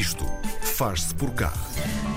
Isto 0.00 0.24
faz-se 0.62 1.14
por 1.14 1.30
cá. 1.34 1.52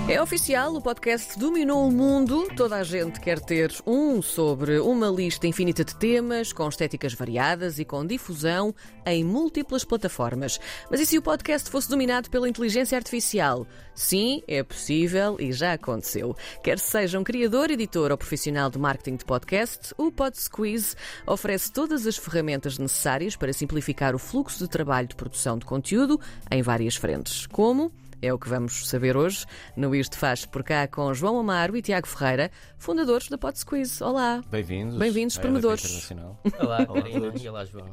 É 0.06 0.20
oficial, 0.20 0.74
o 0.74 0.82
podcast 0.82 1.38
dominou 1.38 1.88
o 1.88 1.90
mundo. 1.90 2.46
Toda 2.54 2.76
a 2.76 2.84
gente 2.84 3.18
quer 3.18 3.40
ter 3.40 3.72
um 3.86 4.20
sobre 4.20 4.78
uma 4.78 5.08
lista 5.08 5.46
infinita 5.46 5.82
de 5.82 5.96
temas, 5.96 6.52
com 6.52 6.68
estéticas 6.68 7.14
variadas 7.14 7.78
e 7.78 7.86
com 7.86 8.04
difusão 8.04 8.74
em 9.06 9.24
múltiplas 9.24 9.82
plataformas. 9.82 10.60
Mas 10.90 11.00
e 11.00 11.06
se 11.06 11.16
o 11.16 11.22
podcast 11.22 11.70
fosse 11.70 11.88
dominado 11.88 12.28
pela 12.28 12.46
inteligência 12.46 12.98
artificial? 12.98 13.66
Sim, 13.94 14.42
é 14.46 14.62
possível 14.62 15.36
e 15.40 15.54
já 15.54 15.72
aconteceu. 15.72 16.36
Quer 16.62 16.78
seja 16.78 17.18
um 17.18 17.24
criador, 17.24 17.70
editor 17.70 18.10
ou 18.10 18.18
profissional 18.18 18.68
de 18.68 18.78
marketing 18.78 19.16
de 19.16 19.24
podcast, 19.24 19.94
o 19.96 20.12
PodSqueeze 20.12 20.96
oferece 21.26 21.72
todas 21.72 22.06
as 22.06 22.18
ferramentas 22.18 22.76
necessárias 22.76 23.36
para 23.36 23.54
simplificar 23.54 24.14
o 24.14 24.18
fluxo 24.18 24.58
de 24.58 24.68
trabalho 24.68 25.08
de 25.08 25.16
produção 25.16 25.56
de 25.56 25.64
conteúdo 25.64 26.20
em 26.50 26.60
várias 26.60 26.94
frentes. 26.94 27.46
Como? 27.46 27.90
É 28.24 28.32
o 28.32 28.38
que 28.38 28.48
vamos 28.48 28.88
saber 28.88 29.18
hoje 29.18 29.44
no 29.76 29.94
Isto 29.94 30.16
Faz 30.16 30.46
por 30.46 30.62
cá 30.62 30.88
com 30.88 31.12
João 31.12 31.38
Amaro 31.38 31.76
e 31.76 31.82
Tiago 31.82 32.06
Ferreira, 32.06 32.50
fundadores 32.78 33.28
da 33.28 33.36
PodSqueeze. 33.36 34.02
Olá. 34.02 34.40
Bem-vindos. 34.50 34.96
Bem-vindos, 34.96 35.36
Internacional. 35.36 36.40
Olá, 36.58 36.86
Karina. 36.86 37.34
e 37.38 37.46
olá, 37.46 37.66
João. 37.66 37.86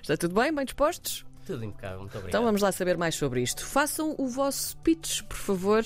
Está 0.00 0.16
tudo 0.16 0.40
bem? 0.40 0.54
Bem 0.54 0.64
dispostos? 0.64 1.26
Tudo 1.46 1.62
impecável, 1.62 1.98
muito 1.98 2.12
obrigado. 2.12 2.30
Então 2.30 2.44
vamos 2.44 2.62
lá 2.62 2.72
saber 2.72 2.96
mais 2.96 3.14
sobre 3.14 3.42
isto. 3.42 3.62
Façam 3.62 4.14
o 4.16 4.26
vosso 4.26 4.74
pitch, 4.78 5.20
por 5.24 5.36
favor. 5.36 5.84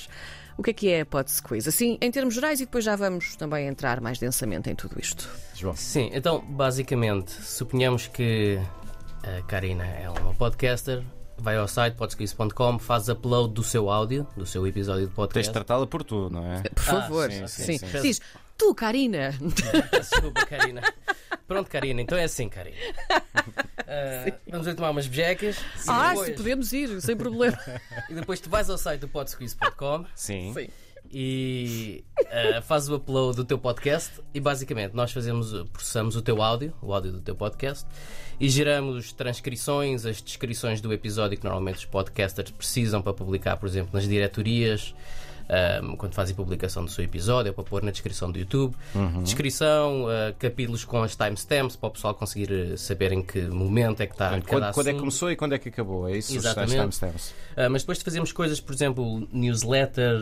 O 0.56 0.62
que 0.62 0.70
é 0.70 0.72
que 0.72 0.88
é 0.90 1.00
a 1.00 1.06
PodSqueeze? 1.06 1.68
Assim, 1.68 1.98
em 2.00 2.10
termos 2.12 2.36
gerais, 2.36 2.60
e 2.60 2.66
depois 2.66 2.84
já 2.84 2.94
vamos 2.94 3.34
também 3.34 3.66
entrar 3.66 4.00
mais 4.00 4.20
densamente 4.20 4.70
em 4.70 4.76
tudo 4.76 4.96
isto. 5.00 5.28
João. 5.56 5.74
Sim, 5.74 6.08
então, 6.12 6.40
basicamente, 6.40 7.32
suponhamos 7.32 8.06
que 8.06 8.60
a 9.24 9.42
Karina 9.42 9.84
é 9.84 10.08
uma 10.08 10.32
podcaster, 10.34 11.02
vai 11.40 11.56
ao 11.56 11.68
site 11.68 11.94
podsqueeze.com, 11.94 12.78
faz 12.78 13.08
upload 13.08 13.52
do 13.54 13.62
seu 13.62 13.90
áudio, 13.90 14.26
do 14.36 14.46
seu 14.46 14.66
episódio 14.66 15.02
de 15.02 15.06
Tens 15.08 15.16
podcast. 15.16 15.48
de 15.48 15.52
tratá-la 15.52 15.86
por 15.86 16.02
tu, 16.04 16.28
não 16.30 16.44
é? 16.52 16.62
Por 16.62 16.82
Ah, 16.82 17.02
favor. 17.02 17.30
sim, 17.30 17.46
sim, 17.46 17.78
sim. 17.78 18.00
Diz, 18.02 18.20
tu, 18.56 18.74
Karina. 18.74 19.30
Desculpa, 19.92 20.44
Karina. 20.46 20.82
Pronto, 21.46 21.70
Karina, 21.70 22.00
então 22.02 22.16
é 22.18 22.24
assim, 22.24 22.48
Karina. 22.48 22.76
Ah, 23.90 24.30
vamos 24.46 24.66
ali 24.66 24.76
tomar 24.76 24.90
umas 24.90 25.06
bejecas 25.06 25.56
Ah, 25.86 26.10
depois, 26.10 26.26
se 26.28 26.34
podemos 26.34 26.72
ir, 26.74 27.00
sem 27.00 27.16
problema. 27.16 27.56
e 28.10 28.14
depois 28.14 28.38
tu 28.38 28.50
vais 28.50 28.68
ao 28.68 28.76
site 28.76 29.00
do 29.00 29.08
podsqueeze.com 29.08 30.04
Sim. 30.14 30.52
Sim. 30.52 30.68
E 31.12 32.04
ah, 32.30 32.60
fazes 32.62 32.88
o 32.88 32.96
upload 32.96 33.36
do 33.36 33.44
teu 33.44 33.58
podcast 33.58 34.20
e 34.34 34.40
basicamente 34.40 34.94
nós 34.94 35.12
fazemos, 35.12 35.52
processamos 35.72 36.16
o 36.16 36.22
teu 36.22 36.42
áudio, 36.42 36.72
o 36.82 36.92
áudio 36.92 37.12
do 37.12 37.20
teu 37.20 37.34
podcast 37.34 37.86
e 38.40 38.48
geramos 38.48 39.12
transcrições, 39.12 40.06
as 40.06 40.20
descrições 40.20 40.80
do 40.80 40.92
episódio 40.92 41.36
que 41.36 41.44
normalmente 41.44 41.78
os 41.78 41.84
podcasters 41.84 42.50
precisam 42.50 43.02
para 43.02 43.12
publicar, 43.12 43.56
por 43.56 43.66
exemplo, 43.66 43.90
nas 43.92 44.06
diretorias. 44.06 44.94
Ahm, 45.48 45.96
quando 45.96 46.14
fazem 46.14 46.34
publicação 46.34 46.84
do 46.84 46.90
seu 46.90 47.04
episódio, 47.04 47.50
ou 47.50 47.54
para 47.54 47.64
pôr 47.64 47.82
na 47.82 47.90
descrição 47.90 48.30
do 48.30 48.38
YouTube, 48.38 48.76
descrição, 49.22 50.06
ah, 50.08 50.32
capítulos 50.38 50.84
com 50.84 51.02
as 51.02 51.16
timestamps 51.16 51.76
para 51.76 51.88
o 51.88 51.92
pessoal 51.92 52.14
conseguir 52.14 52.52
eh, 52.52 52.76
saber 52.76 53.12
em 53.12 53.22
que 53.22 53.40
momento 53.42 54.02
é 54.02 54.06
que 54.06 54.12
está 54.12 54.30
Quando, 54.30 54.44
cada 54.44 54.72
quando 54.72 54.86
é 54.88 54.92
que 54.92 54.98
começou 54.98 55.30
e 55.30 55.36
quando 55.36 55.54
é 55.54 55.58
que 55.58 55.68
acabou? 55.68 56.08
É 56.08 56.16
isso? 56.16 56.32
os 56.32 56.38
Exatamente. 56.38 56.78
timestamps. 56.78 57.34
Ah, 57.56 57.68
mas 57.68 57.82
depois 57.82 58.02
fazemos 58.02 58.32
coisas, 58.32 58.60
por 58.60 58.74
exemplo, 58.74 59.26
newsletter, 59.32 60.18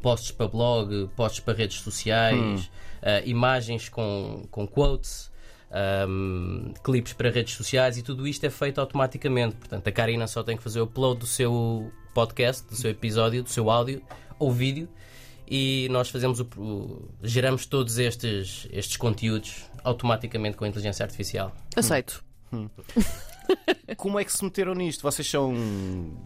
posts 0.00 0.30
para 0.30 0.48
blog, 0.48 1.08
posts 1.16 1.40
para 1.40 1.54
redes 1.54 1.80
sociais, 1.80 2.70
ah, 3.02 3.20
imagens 3.24 3.88
com, 3.88 4.46
com 4.50 4.66
quotes, 4.66 5.30
ahm, 5.70 6.72
clipes 6.82 7.12
para 7.12 7.30
redes 7.30 7.54
sociais 7.54 7.98
e 7.98 8.02
tudo 8.02 8.26
isto 8.26 8.44
é 8.44 8.50
feito 8.50 8.80
automaticamente. 8.80 9.56
Portanto, 9.56 9.86
a 9.86 9.92
Karina 9.92 10.26
só 10.26 10.42
tem 10.42 10.56
que 10.56 10.62
fazer 10.62 10.80
o 10.80 10.84
upload 10.84 11.20
do 11.20 11.26
seu 11.26 11.90
podcast, 12.14 12.66
do 12.68 12.76
seu 12.76 12.90
episódio, 12.90 13.42
do 13.42 13.48
seu 13.48 13.70
áudio 13.70 14.02
ou 14.42 14.52
vídeo 14.52 14.88
e 15.48 15.86
nós 15.90 16.08
fazemos 16.08 16.40
o, 16.40 16.44
o- 16.56 17.08
geramos 17.22 17.66
todos 17.66 17.98
estes, 17.98 18.66
estes 18.72 18.96
conteúdos 18.96 19.64
automaticamente 19.84 20.56
com 20.56 20.64
a 20.64 20.68
inteligência 20.68 21.04
artificial. 21.04 21.54
Aceito. 21.76 22.24
Como 23.96 24.18
é 24.18 24.24
que 24.24 24.32
se 24.32 24.44
meteram 24.44 24.74
nisto? 24.74 25.02
Vocês 25.02 25.28
são 25.28 25.54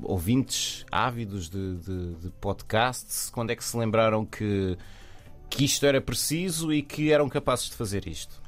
ouvintes 0.03 0.85
ávidos 0.91 1.49
de, 1.49 1.77
de, 1.79 2.15
de 2.15 2.31
podcasts? 2.41 3.31
Quando 3.31 3.51
é 3.51 3.57
que 3.57 3.65
se 3.65 3.77
lembraram 3.77 4.25
que, 4.25 4.77
que 5.51 5.65
isto 5.65 5.85
era 5.87 6.01
preciso 6.01 6.73
e 6.73 6.83
que 6.83 7.11
eram 7.11 7.29
capazes 7.29 7.71
de 7.71 7.75
fazer 7.77 8.07
isto? 8.07 8.41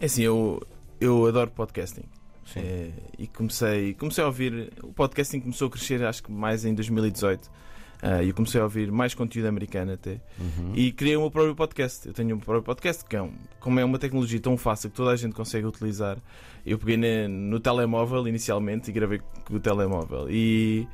É 0.00 0.06
assim, 0.06 0.22
eu, 0.22 0.62
eu 1.00 1.26
adoro 1.26 1.50
podcasting. 1.50 2.04
É, 2.56 2.90
e 3.18 3.26
comecei, 3.26 3.94
comecei 3.94 4.22
a 4.22 4.26
ouvir. 4.26 4.72
O 4.82 4.92
podcasting 4.92 5.40
começou 5.40 5.68
a 5.68 5.70
crescer, 5.70 6.04
acho 6.04 6.22
que 6.22 6.30
mais 6.30 6.64
em 6.64 6.74
2018. 6.74 7.50
Ah, 8.06 8.22
E 8.22 8.28
eu 8.28 8.34
comecei 8.34 8.60
a 8.60 8.64
ouvir 8.64 8.92
mais 8.92 9.14
conteúdo 9.14 9.46
americano 9.46 9.92
até. 9.92 10.20
E 10.74 10.92
criei 10.92 11.16
o 11.16 11.20
meu 11.22 11.30
próprio 11.30 11.54
podcast. 11.54 12.06
Eu 12.06 12.12
tenho 12.12 12.28
o 12.34 12.36
meu 12.36 12.44
próprio 12.44 12.62
podcast, 12.62 13.02
que 13.04 13.16
é 13.16 13.22
um- 13.22 13.32
como 13.60 13.80
é 13.80 13.84
uma 13.84 13.98
tecnologia 13.98 14.38
tão 14.40 14.56
fácil 14.58 14.90
que 14.90 14.96
toda 14.96 15.10
a 15.10 15.16
gente 15.16 15.34
consegue 15.34 15.66
utilizar. 15.66 16.18
Eu 16.66 16.78
peguei 16.78 16.96
na- 16.98 17.28
no 17.28 17.58
telemóvel 17.60 18.28
inicialmente 18.28 18.90
e 18.90 18.92
gravei 18.92 19.20
com 19.46 19.54
o 19.56 19.60
telemóvel. 19.60 20.26
E, 20.30 20.86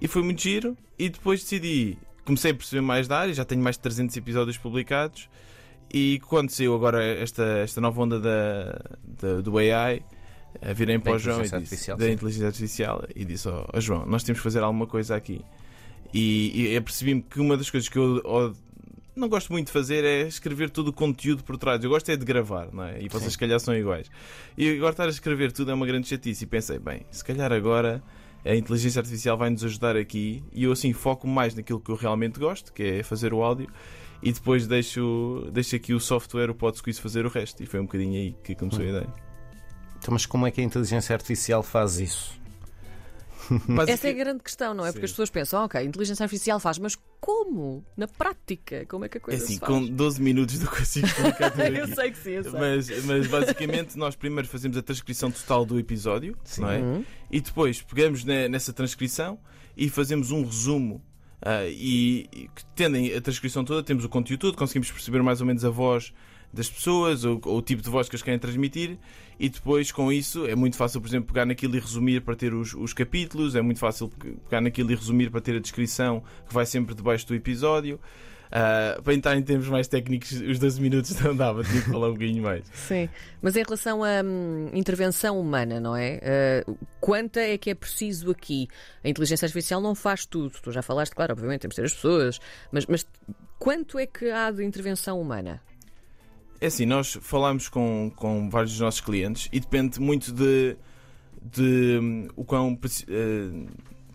e 0.00 0.08
foi 0.08 0.22
muito 0.22 0.42
giro. 0.42 0.76
E 0.98 1.08
depois 1.08 1.40
decidi. 1.42 1.96
Comecei 2.24 2.50
a 2.50 2.54
perceber 2.54 2.80
mais 2.82 3.06
da 3.08 3.18
área, 3.18 3.34
já 3.34 3.44
tenho 3.44 3.62
mais 3.62 3.76
de 3.76 3.82
300 3.82 4.16
episódios 4.16 4.56
publicados. 4.58 5.28
E 5.94 6.20
quando 6.28 6.50
saiu 6.50 6.74
agora 6.74 7.04
esta, 7.04 7.42
esta 7.58 7.80
nova 7.80 8.00
onda 8.02 8.18
da, 8.18 8.80
da- 9.04 9.40
do 9.42 9.58
AI, 9.58 10.02
eh, 10.60 10.74
virei 10.74 10.98
para 10.98 11.12
o 11.12 11.18
João 11.18 11.36
e 11.38 11.60
disse, 11.60 11.74
da 11.98 12.10
inteligência 12.12 12.46
artificial 12.46 13.04
e 13.14 13.24
disse: 13.24 13.48
Ó 13.48 13.66
ó, 13.72 13.80
João, 13.80 14.06
nós 14.06 14.22
temos 14.22 14.38
que 14.40 14.44
fazer 14.44 14.60
alguma 14.62 14.86
coisa 14.86 15.14
aqui. 15.16 15.44
E, 16.12 16.52
e 16.54 16.74
eu 16.74 16.82
percebi-me 16.82 17.22
que 17.22 17.40
uma 17.40 17.56
das 17.56 17.70
coisas 17.70 17.88
que 17.88 17.98
eu 17.98 18.22
não 19.14 19.28
gosto 19.28 19.52
muito 19.52 19.66
de 19.66 19.72
fazer 19.72 20.04
é 20.04 20.22
escrever 20.22 20.70
todo 20.70 20.88
o 20.88 20.92
conteúdo 20.92 21.44
por 21.44 21.56
trás. 21.56 21.82
Eu 21.82 21.90
gosto 21.90 22.10
é 22.10 22.16
de 22.16 22.24
gravar, 22.24 22.68
não 22.72 22.84
é? 22.84 23.02
E 23.02 23.08
vocês, 23.08 23.24
Sim. 23.24 23.30
se 23.30 23.38
calhar, 23.38 23.60
são 23.60 23.74
iguais. 23.74 24.10
E 24.56 24.76
agora 24.76 24.92
estar 24.92 25.04
a 25.04 25.10
escrever 25.10 25.52
tudo 25.52 25.70
é 25.70 25.74
uma 25.74 25.86
grande 25.86 26.08
chatice. 26.08 26.44
E 26.44 26.46
pensei: 26.46 26.78
bem, 26.78 27.06
se 27.10 27.24
calhar 27.24 27.52
agora 27.52 28.02
a 28.44 28.54
inteligência 28.54 29.00
artificial 29.00 29.36
vai 29.36 29.50
nos 29.50 29.64
ajudar 29.64 29.96
aqui. 29.96 30.42
E 30.52 30.64
eu, 30.64 30.72
assim, 30.72 30.92
foco 30.92 31.26
mais 31.26 31.54
naquilo 31.54 31.80
que 31.80 31.90
eu 31.90 31.96
realmente 31.96 32.38
gosto, 32.38 32.72
que 32.72 32.82
é 32.82 33.02
fazer 33.02 33.32
o 33.32 33.42
áudio. 33.42 33.68
E 34.22 34.32
depois 34.32 34.66
deixo, 34.66 35.48
deixo 35.52 35.74
aqui 35.74 35.92
o 35.92 36.00
software, 36.00 36.48
o 36.48 36.54
PodSqueeze, 36.54 37.00
fazer 37.00 37.26
o 37.26 37.28
resto. 37.28 37.62
E 37.62 37.66
foi 37.66 37.80
um 37.80 37.84
bocadinho 37.84 38.14
aí 38.14 38.36
que 38.42 38.54
começou 38.54 38.84
a 38.84 38.88
ideia. 38.88 39.08
Então, 39.98 40.12
mas 40.12 40.26
como 40.26 40.46
é 40.46 40.50
que 40.50 40.60
a 40.60 40.64
inteligência 40.64 41.14
artificial 41.14 41.62
faz 41.62 41.98
isso? 41.98 42.40
Essa 43.88 44.08
é 44.08 44.10
a 44.10 44.14
grande 44.14 44.42
questão, 44.42 44.74
não 44.74 44.84
é? 44.84 44.92
Porque 44.92 45.00
Sim. 45.00 45.04
as 45.06 45.10
pessoas 45.12 45.30
pensam, 45.30 45.64
ok, 45.64 45.80
a 45.80 45.84
inteligência 45.84 46.22
artificial 46.24 46.58
faz, 46.60 46.78
mas 46.78 46.96
como? 47.20 47.84
Na 47.96 48.06
prática, 48.08 48.84
como 48.86 49.04
é 49.04 49.08
que 49.08 49.18
a 49.18 49.20
É 49.20 49.20
coisa 49.20 49.44
assim, 49.44 49.54
se 49.54 49.60
faz? 49.60 49.72
com 49.72 49.86
12 49.86 50.20
minutos 50.22 50.58
não 50.60 50.66
consigo 50.66 51.06
explicar 51.06 51.52
eu 51.72 51.86
sei 51.88 52.10
que 52.10 52.18
sim, 52.18 52.30
eu 52.32 52.42
sei. 52.44 52.52
Mas, 52.52 53.04
mas 53.04 53.26
basicamente 53.26 53.96
nós 53.98 54.14
primeiro 54.16 54.48
fazemos 54.48 54.76
a 54.76 54.82
transcrição 54.82 55.30
total 55.30 55.64
do 55.64 55.78
episódio, 55.78 56.36
não 56.58 56.70
é? 56.70 56.78
Uhum. 56.78 57.04
E 57.30 57.40
depois 57.40 57.80
pegamos 57.82 58.24
ne- 58.24 58.48
nessa 58.48 58.72
transcrição 58.72 59.38
e 59.76 59.88
fazemos 59.88 60.30
um 60.30 60.44
resumo. 60.44 61.02
ah, 61.40 61.66
e, 61.66 62.28
e 62.32 62.48
tendem 62.76 63.14
a 63.14 63.20
transcrição 63.20 63.64
toda, 63.64 63.82
temos 63.82 64.04
o 64.04 64.08
conteúdo 64.08 64.40
todo, 64.40 64.56
conseguimos 64.56 64.90
perceber 64.90 65.22
mais 65.22 65.40
ou 65.40 65.46
menos 65.46 65.64
a 65.64 65.70
voz 65.70 66.12
das 66.52 66.68
pessoas, 66.68 67.24
ou, 67.24 67.40
ou 67.46 67.58
o 67.58 67.62
tipo 67.62 67.80
de 67.82 67.88
voz 67.88 68.08
que 68.10 68.14
eles 68.14 68.22
querem 68.22 68.38
transmitir, 68.38 68.98
e 69.42 69.48
depois 69.48 69.90
com 69.90 70.12
isso 70.12 70.46
é 70.46 70.54
muito 70.54 70.76
fácil, 70.76 71.00
por 71.00 71.08
exemplo, 71.08 71.26
pegar 71.34 71.44
naquilo 71.44 71.74
e 71.74 71.80
resumir 71.80 72.20
para 72.20 72.36
ter 72.36 72.54
os, 72.54 72.74
os 72.74 72.92
capítulos, 72.92 73.56
é 73.56 73.60
muito 73.60 73.80
fácil 73.80 74.08
pe- 74.08 74.36
pegar 74.48 74.60
naquilo 74.60 74.92
e 74.92 74.94
resumir 74.94 75.30
para 75.32 75.40
ter 75.40 75.56
a 75.56 75.58
descrição 75.58 76.22
que 76.46 76.54
vai 76.54 76.64
sempre 76.64 76.94
debaixo 76.94 77.26
do 77.26 77.34
episódio. 77.34 77.98
Ah, 78.54 79.00
para 79.02 79.14
entrar 79.14 79.34
em 79.36 79.42
termos 79.42 79.66
mais 79.66 79.88
técnicos, 79.88 80.30
os 80.30 80.58
12 80.60 80.80
minutos 80.80 81.18
não 81.20 81.34
dava, 81.34 81.64
tinha 81.64 81.82
que 81.82 81.90
falar 81.90 82.10
um 82.10 82.12
bocadinho 82.12 82.42
mais. 82.42 82.64
Sim, 82.72 83.08
mas 83.40 83.56
em 83.56 83.62
relação 83.64 84.04
à 84.04 84.22
hum, 84.22 84.68
intervenção 84.74 85.40
humana, 85.40 85.80
não 85.80 85.96
é? 85.96 86.62
Uh, 86.68 86.78
quanta 87.00 87.40
é 87.40 87.58
que 87.58 87.70
é 87.70 87.74
preciso 87.74 88.30
aqui? 88.30 88.68
A 89.02 89.08
inteligência 89.08 89.46
artificial 89.46 89.80
não 89.80 89.94
faz 89.94 90.24
tudo. 90.24 90.52
Tu 90.62 90.70
já 90.70 90.82
falaste, 90.82 91.14
claro, 91.14 91.32
obviamente, 91.32 91.62
temos 91.62 91.74
de 91.74 91.80
ter 91.80 91.86
as 91.86 91.94
pessoas, 91.94 92.40
mas, 92.70 92.86
mas 92.86 93.06
quanto 93.58 93.98
é 93.98 94.06
que 94.06 94.30
há 94.30 94.50
de 94.50 94.62
intervenção 94.62 95.20
humana? 95.20 95.60
É 96.62 96.66
assim, 96.66 96.86
nós 96.86 97.18
falamos 97.20 97.68
com, 97.68 98.08
com 98.14 98.48
vários 98.48 98.70
dos 98.70 98.80
nossos 98.80 99.00
clientes 99.00 99.48
e 99.52 99.58
depende 99.58 100.00
muito 100.00 100.30
de, 100.32 100.76
de 101.42 101.98
hum, 102.00 102.28
o 102.36 102.44
quão 102.44 102.78
eh, 103.08 103.66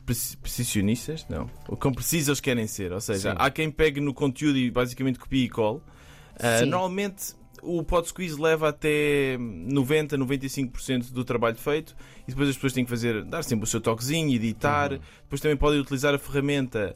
preci- 0.05 0.37
precisionistas, 0.37 1.25
não, 1.29 1.49
o 1.67 1.75
quão 1.75 1.93
precisos 1.93 2.29
eles 2.29 2.39
querem 2.39 2.65
ser. 2.65 2.93
Ou 2.93 3.01
seja, 3.01 3.31
Sim. 3.31 3.35
há 3.37 3.51
quem 3.51 3.69
pegue 3.69 3.99
no 3.99 4.13
conteúdo 4.13 4.57
e 4.57 4.71
basicamente 4.71 5.19
copie 5.19 5.43
e 5.43 5.49
cole. 5.49 5.81
Sim. 6.39 6.67
normalmente 6.67 7.35
o 7.61 7.83
PodSqueeze 7.83 8.39
leva 8.39 8.69
até 8.69 9.37
90, 9.39 10.17
95% 10.17 11.11
do 11.11 11.25
trabalho 11.25 11.57
feito 11.57 11.97
e 12.25 12.31
depois 12.31 12.47
as 12.47 12.55
pessoas 12.55 12.71
têm 12.71 12.85
que 12.85 12.89
fazer, 12.89 13.25
dar 13.25 13.43
sempre 13.43 13.65
o 13.65 13.67
seu 13.67 13.81
toquezinho, 13.81 14.33
editar. 14.33 14.91
Depois 15.23 15.41
também 15.41 15.57
podem 15.57 15.81
utilizar 15.81 16.13
a 16.13 16.17
ferramenta 16.17 16.95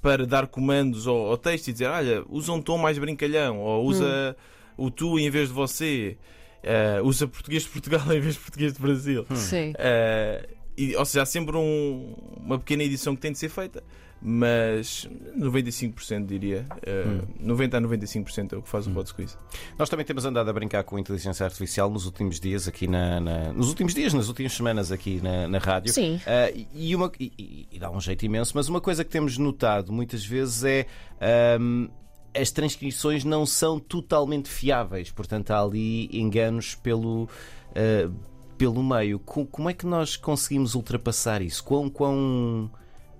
para 0.00 0.24
dar 0.24 0.46
comandos 0.46 1.08
ao, 1.08 1.30
ao 1.30 1.36
texto 1.36 1.68
e 1.68 1.72
dizer: 1.72 1.86
olha, 1.86 2.22
usa 2.28 2.52
um 2.52 2.62
tom 2.62 2.78
mais 2.78 2.98
brincalhão 2.98 3.58
ou 3.58 3.84
usa 3.84 4.36
o 4.76 4.90
tu 4.90 5.18
em 5.18 5.30
vez 5.30 5.48
de 5.48 5.54
você. 5.54 6.16
eh, 6.64 7.00
usa 7.02 7.26
português 7.26 7.64
de 7.64 7.68
Portugal 7.70 8.00
em 8.12 8.20
vez 8.20 8.34
de 8.34 8.40
português 8.40 8.72
de 8.72 8.80
Brasil. 8.80 9.26
Sim. 9.34 9.72
Eh, 9.76 10.48
e, 10.78 10.94
ou 10.96 11.04
seja, 11.04 11.22
há 11.22 11.26
sempre 11.26 11.56
um- 11.56 12.14
uma 12.36 12.56
pequena 12.58 12.84
edição 12.84 13.14
que 13.16 13.20
tem 13.20 13.32
de 13.32 13.38
ser 13.38 13.48
feita, 13.48 13.82
mas 14.24 15.08
95% 15.36 16.24
diria. 16.26 16.64
Uh, 16.86 17.26
90 17.40 17.76
a 17.76 17.80
95% 17.80 18.52
é 18.54 18.56
o 18.58 18.62
que 18.62 18.68
faz 18.68 18.86
o 18.86 18.90
Podsquiz. 18.92 19.36
Nós 19.78 19.88
também 19.88 20.06
temos 20.06 20.24
andado 20.24 20.48
a 20.48 20.52
brincar 20.52 20.84
com 20.84 20.96
a 20.96 21.00
inteligência 21.00 21.44
artificial 21.44 21.90
nos 21.90 22.06
últimos 22.06 22.38
dias 22.38 22.68
aqui 22.68 22.86
na, 22.86 23.18
na- 23.20 23.52
nos 23.52 23.68
últimos 23.68 23.92
dias, 23.92 24.14
nas 24.14 24.28
últimas 24.28 24.52
semanas 24.52 24.92
aqui 24.92 25.20
na, 25.20 25.48
na 25.48 25.58
rádio. 25.58 25.92
Sim. 25.92 26.20
Ah, 26.26 26.50
e, 26.74 26.94
uma, 26.94 27.10
e- 27.18 27.66
e- 27.72 27.78
dá 27.78 27.90
um 27.90 28.00
jeito 28.00 28.24
imenso, 28.24 28.52
mas 28.54 28.68
uma 28.68 28.80
coisa 28.80 29.02
que 29.04 29.10
temos 29.10 29.36
notado 29.36 29.92
muitas 29.92 30.24
vezes 30.24 30.62
é. 30.64 30.86
ahm, 31.20 31.88
as 32.34 32.50
transcrições 32.50 33.24
não 33.24 33.44
são 33.44 33.78
totalmente 33.78 34.48
fiáveis, 34.48 35.10
portanto 35.10 35.50
há 35.50 35.60
ali 35.60 36.08
enganos 36.16 36.74
pelo, 36.74 37.28
ah, 37.76 38.10
pelo 38.56 38.82
meio. 38.82 39.18
Co- 39.18 39.44
Como 39.46 39.68
é 39.68 39.74
que 39.74 39.84
nós 39.86 40.16
conseguimos 40.16 40.74
ultrapassar 40.74 41.42
isso? 41.42 41.62
Quão, 41.62 41.90
quão 41.90 42.70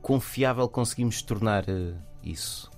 confiável 0.00 0.69
conseguimos 0.69 1.20
tornar 1.23 1.64
ah, 1.69 1.94
isso? 2.25 2.72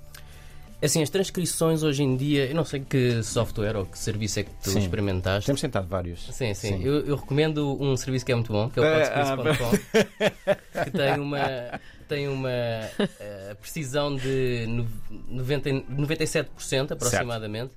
Assim, 0.84 1.02
as 1.02 1.08
transcrições 1.08 1.82
hoje 1.82 2.02
em 2.02 2.16
dia, 2.16 2.46
eu 2.46 2.54
não 2.54 2.64
sei 2.64 2.80
que 2.80 3.22
software 3.22 3.74
ou 3.76 3.86
que 3.86 3.98
serviço 3.98 4.40
é 4.40 4.42
que 4.42 4.50
tu 4.62 4.70
Sim. 4.70 4.80
experimentaste. 4.80 5.46
Temos 5.46 5.60
tentado 5.60 5.86
vários. 5.88 6.26
Sim, 6.26 6.52
sim. 6.52 6.68
Sim. 6.78 6.82
Eu, 6.84 7.06
eu 7.06 7.16
recomendo 7.16 7.80
um 7.82 7.96
serviço 7.96 8.26
que 8.26 8.32
é 8.32 8.34
muito 8.34 8.52
bom, 8.52 8.68
que 8.68 8.78
é 8.78 8.82
o 8.82 8.84
Ah, 8.86 9.36
podsquiz.com, 9.36 10.84
que 10.84 10.90
tem 10.90 11.18
uma, 11.18 11.80
tem 12.06 12.28
uma 12.28 12.50
eh, 12.50 13.56
precisão 13.60 14.14
de 14.14 14.66
no- 14.68 14.86
90, 15.28 15.70
97% 15.70 16.92
aproximadamente, 16.92 17.72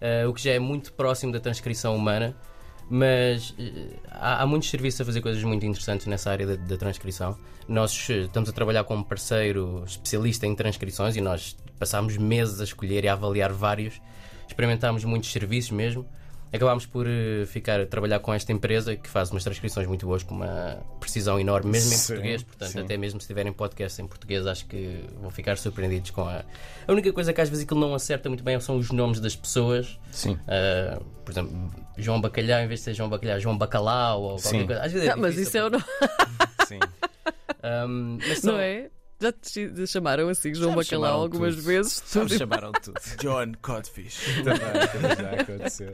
eh, 0.00 0.26
o 0.26 0.34
que 0.34 0.42
já 0.42 0.52
é 0.52 0.58
muito 0.58 0.92
próximo 0.92 1.32
da 1.32 1.40
transcrição 1.40 1.96
humana. 1.96 2.36
Mas 2.94 3.54
eh, 3.58 3.96
há, 4.10 4.42
há 4.42 4.46
muitos 4.46 4.68
serviços 4.68 5.00
a 5.00 5.04
fazer 5.06 5.22
coisas 5.22 5.42
muito 5.42 5.64
interessantes 5.64 6.06
nessa 6.06 6.30
área 6.30 6.46
da, 6.46 6.56
da 6.56 6.76
transcrição. 6.76 7.38
Nós 7.66 8.06
eh, 8.10 8.24
estamos 8.24 8.50
a 8.50 8.52
trabalhar 8.52 8.84
com 8.84 8.94
um 8.94 9.02
parceiro 9.02 9.82
especialista 9.86 10.46
em 10.46 10.54
transcrições 10.54 11.16
e 11.16 11.20
nós 11.22 11.56
passámos 11.78 12.18
meses 12.18 12.60
a 12.60 12.64
escolher 12.64 13.02
e 13.04 13.08
a 13.08 13.14
avaliar 13.14 13.50
vários. 13.50 13.98
Experimentámos 14.46 15.04
muitos 15.04 15.32
serviços 15.32 15.70
mesmo. 15.70 16.06
Acabámos 16.52 16.84
por 16.84 17.06
eh, 17.08 17.46
ficar 17.46 17.80
a 17.80 17.86
trabalhar 17.86 18.18
com 18.18 18.32
esta 18.34 18.52
empresa 18.52 18.94
que 18.94 19.08
faz 19.08 19.30
umas 19.30 19.42
transcrições 19.42 19.86
muito 19.86 20.04
boas 20.06 20.22
com 20.22 20.34
uma 20.34 20.78
precisão 21.00 21.40
enorme, 21.40 21.70
mesmo 21.72 21.92
em 21.92 21.96
Sim, 21.96 22.06
português. 22.08 22.42
Portanto, 22.42 22.68
sim. 22.72 22.80
até 22.80 22.96
mesmo 22.98 23.20
se 23.20 23.26
tiverem 23.26 23.52
podcast 23.52 24.02
em 24.02 24.06
português, 24.06 24.46
acho 24.46 24.66
que 24.66 25.04
vão 25.20 25.30
ficar 25.30 25.56
surpreendidos 25.56 26.10
com 26.10 26.22
a. 26.28 26.44
A 26.86 26.92
única 26.92 27.10
coisa 27.12 27.32
que 27.32 27.40
às 27.40 27.48
vezes 27.48 27.64
aquilo 27.64 27.80
não 27.80 27.94
acerta 27.94 28.28
muito 28.28 28.44
bem 28.44 28.60
são 28.60 28.76
os 28.76 28.90
nomes 28.90 29.18
das 29.18 29.34
pessoas. 29.34 29.98
Sim. 30.10 30.32
Uh, 30.32 31.02
por 31.24 31.30
exemplo, 31.32 31.72
João 31.96 32.20
Bacalhau, 32.20 32.60
em 32.60 32.66
vez 32.68 32.80
de 32.80 32.84
ser 32.84 32.94
João 32.94 33.08
Bacalhau, 33.08 33.40
João 33.40 33.56
Bacalau 33.56 34.20
ou 34.22 34.28
qualquer 34.36 34.48
Sim. 34.48 34.66
coisa. 34.66 34.82
Às 34.82 34.92
vezes 34.92 35.08
é 35.08 35.12
Ah, 35.12 35.16
mas 35.16 35.38
isso 35.38 35.56
é 35.56 35.64
o 35.64 35.70
nome, 35.70 35.84
Sim. 36.68 36.78
Um, 37.64 38.18
são- 38.36 38.52
não 38.54 38.60
é? 38.60 38.90
Já 39.20 39.30
te 39.32 39.86
chamaram 39.86 40.28
assim 40.28 40.52
João 40.52 40.74
Bacalhau 40.74 41.20
algumas 41.22 41.54
tudo. 41.54 41.64
vezes. 41.64 42.02
Já 42.12 42.24
me 42.24 42.30
chamaram 42.36 42.72
tudo. 42.72 43.00
John 43.20 43.52
Codfish. 43.62 44.20
também, 44.42 44.88
também 44.88 45.16
já 45.16 45.40
aconteceu. 45.42 45.92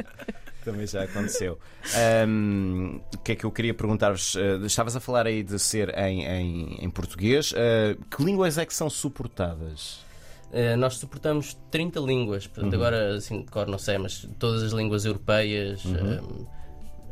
Também 0.71 0.87
já 0.87 1.03
aconteceu. 1.05 1.59
Ahm, 1.95 3.01
o 3.15 3.19
que 3.19 3.33
é 3.33 3.37
que 3.37 3.45
eu 3.45 3.51
queria 3.51 3.73
perguntar-vos? 3.73 4.37
Ah, 4.37 4.67
estavas 4.67 4.95
a 4.97 5.01
falar 5.01 5.27
aí 5.27 5.43
de 5.43 5.59
ser 5.59 5.97
em, 5.99 6.25
em, 6.25 6.85
em 6.85 6.91
português. 6.91 7.55
Ah, 7.57 7.97
que 8.15 8.23
línguas 8.23 8.59
é 8.59 8.67
que 8.67 8.75
são 8.75 8.91
suportadas? 8.91 10.07
Uh, 10.51 10.77
nós 10.79 10.95
suportamos 10.95 11.59
30 11.71 12.01
línguas, 12.01 12.47
portanto, 12.47 12.73
Uhum. 12.73 12.79
agora 12.81 13.17
assim, 13.17 13.43
de 13.43 13.51
cor 13.51 13.67
não 13.67 13.77
sei, 13.79 13.99
mas 13.99 14.27
todas 14.39 14.63
as 14.63 14.73
línguas 14.73 15.05
europeias. 15.05 15.85
Uhum. 15.85 16.21
um, 16.43 16.47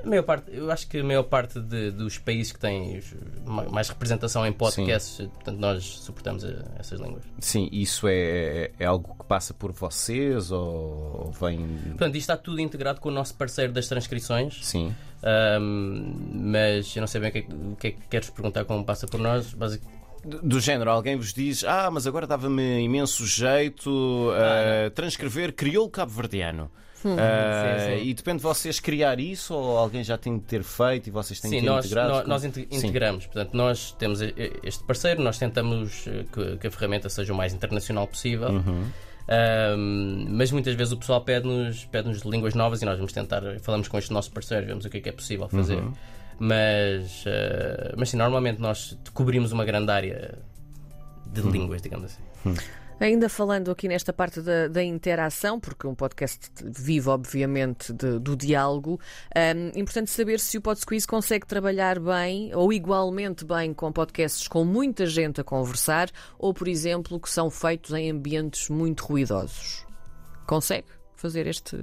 maior 0.06 0.22
parte, 0.22 0.50
eu 0.52 0.70
acho 0.70 0.86
que 0.88 0.98
a 0.98 1.04
maior 1.04 1.22
parte 1.24 1.60
de- 1.60 1.90
dos 1.90 2.18
países 2.18 2.52
que 2.52 2.58
têm 2.58 3.00
mais 3.70 3.88
representação 3.88 4.46
em 4.46 4.52
podcasts, 4.52 5.18
portanto, 5.34 5.58
nós 5.58 5.84
suportamos 5.84 6.44
uh, 6.44 6.64
essas 6.78 7.00
línguas. 7.00 7.22
Sim, 7.40 7.68
isso 7.72 8.06
é, 8.08 8.70
é 8.78 8.84
algo 8.86 9.14
que 9.18 9.24
passa 9.26 9.52
por 9.52 9.72
vocês 9.72 10.50
ou, 10.50 11.32
vem. 11.40 11.58
Portanto, 11.88 12.14
isto 12.14 12.30
está 12.30 12.36
tudo 12.36 12.60
integrado 12.60 13.00
com 13.00 13.08
o 13.08 13.12
nosso 13.12 13.34
parceiro 13.34 13.72
das 13.72 13.88
transcrições. 13.88 14.64
Sim. 14.64 14.94
Um, 15.60 16.14
mas 16.52 16.94
eu 16.94 17.00
não 17.00 17.06
sei 17.06 17.20
bem 17.20 17.30
o 17.30 17.32
que, 17.32 17.38
é 17.38 17.42
que, 17.42 17.52
o 17.52 17.76
que 17.76 17.86
é 17.88 17.90
que 17.92 18.00
queres 18.08 18.30
perguntar 18.30 18.64
como 18.64 18.84
passa 18.84 19.06
por 19.06 19.18
nós. 19.18 19.52
Basic... 19.54 19.82
Do 20.24 20.58
género, 20.60 20.90
alguém 20.90 21.16
vos 21.16 21.32
diz: 21.32 21.62
Ah, 21.64 21.88
mas 21.90 22.06
agora 22.06 22.26
dava-me 22.26 22.80
imenso 22.80 23.24
jeito 23.26 24.30
a 24.86 24.90
transcrever 24.90 25.52
crioulo 25.52 25.88
cabo-verdiano. 25.88 26.70
Ah, 27.04 27.76
Sim, 27.78 27.98
sim. 27.98 28.08
E 28.08 28.14
depende 28.14 28.38
de 28.38 28.42
vocês 28.42 28.80
criar 28.80 29.20
isso 29.20 29.54
ou 29.54 29.76
alguém 29.78 30.02
já 30.02 30.16
tem 30.18 30.38
de 30.38 30.44
ter 30.44 30.62
feito 30.62 31.08
e 31.08 31.10
vocês 31.10 31.38
têm 31.40 31.50
Sim, 31.50 31.56
de 31.58 31.62
ter 31.64 31.68
nós, 31.70 31.84
integrado? 31.84 32.08
nós, 32.10 32.26
nós 32.26 32.44
inte- 32.44 32.66
Sim. 32.70 32.76
integramos. 32.78 33.26
Portanto, 33.26 33.54
nós 33.54 33.92
temos 33.92 34.20
este 34.62 34.82
parceiro, 34.84 35.22
nós 35.22 35.38
tentamos 35.38 36.04
eh, 36.06 36.24
que, 36.32 36.56
que 36.56 36.66
a 36.66 36.70
ferramenta 36.70 37.08
seja 37.08 37.32
o 37.32 37.36
mais 37.36 37.52
internacional 37.54 38.06
possível. 38.06 38.48
Uhum. 38.48 38.86
Mas 40.30 40.50
muitas 40.52 40.74
vezes 40.74 40.92
o 40.92 40.96
pessoal 40.96 41.20
pede-nos 41.20 41.84
pede 41.86 42.08
línguas 42.28 42.54
novas 42.54 42.82
e 42.82 42.84
nós 42.84 42.96
vamos 42.96 43.12
tentar, 43.12 43.42
falamos 43.60 43.88
com 43.88 43.98
este 43.98 44.12
nosso 44.12 44.30
parceiro, 44.30 44.66
vemos 44.66 44.84
o 44.84 44.90
que 44.90 44.98
é 44.98 45.00
que 45.00 45.08
é 45.08 45.12
possível 45.12 45.48
fazer. 45.48 45.76
Uhum. 45.76 45.92
Mas, 46.38 47.24
eh, 47.26 47.94
mas 47.96 48.10
sim, 48.10 48.16
normalmente 48.16 48.60
nós 48.60 48.96
cobrimos 49.14 49.52
uma 49.52 49.64
grande 49.64 49.90
área 49.90 50.38
de 51.32 51.40
Uhum. 51.40 51.50
línguas, 51.50 51.82
digamos 51.82 52.06
assim. 52.06 52.54
Ainda 52.98 53.28
falando 53.28 53.70
aqui 53.70 53.88
nesta 53.88 54.10
parte 54.10 54.40
da, 54.40 54.68
da 54.68 54.82
interação, 54.82 55.60
porque 55.60 55.86
um 55.86 55.94
podcast 55.94 56.48
vive, 56.64 57.10
obviamente, 57.10 57.92
de- 57.92 58.18
do 58.18 58.34
diálogo, 58.34 58.98
hum, 59.36 59.70
importante 59.78 60.10
saber 60.10 60.40
se 60.40 60.56
o 60.56 60.62
Podsquiz 60.62 61.04
consegue 61.04 61.46
trabalhar 61.46 62.00
bem 62.00 62.54
ou 62.54 62.72
igualmente 62.72 63.44
bem 63.44 63.74
com 63.74 63.92
podcasts 63.92 64.48
com 64.48 64.64
muita 64.64 65.04
gente 65.04 65.42
a 65.42 65.44
conversar 65.44 66.10
ou, 66.38 66.54
por 66.54 66.66
exemplo, 66.68 67.20
que 67.20 67.28
são 67.28 67.50
feitos 67.50 67.92
em 67.92 68.10
ambientes 68.10 68.70
muito 68.70 69.04
ruidosos. 69.04 69.84
Consegue 70.46 70.88
fazer 71.16 71.46
este. 71.46 71.76